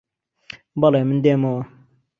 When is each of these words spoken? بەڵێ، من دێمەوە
بەڵێ، 0.79 1.01
من 1.09 1.17
دێمەوە 1.23 1.63